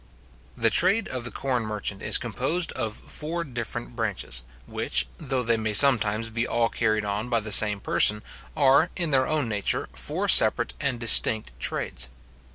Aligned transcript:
The 0.57 0.71
trade 0.71 1.07
of 1.09 1.25
the 1.25 1.29
corn 1.29 1.61
merchant 1.61 2.01
is 2.01 2.17
composed 2.17 2.71
of 2.71 2.95
four 2.95 3.43
different 3.43 3.95
branches, 3.95 4.41
which, 4.65 5.07
though 5.19 5.43
they 5.43 5.57
may 5.57 5.73
sometimes 5.73 6.31
be 6.31 6.47
all 6.47 6.69
carried 6.69 7.05
on 7.05 7.29
by 7.29 7.39
the 7.39 7.51
same 7.51 7.79
person, 7.79 8.23
are, 8.57 8.89
in 8.95 9.11
their 9.11 9.27
own 9.27 9.47
nature, 9.47 9.89
four 9.93 10.27
separate 10.27 10.73
and 10.79 10.99
distinct 10.99 11.51
trades. 11.59 12.09